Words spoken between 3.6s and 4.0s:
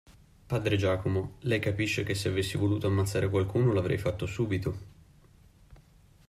l'avrei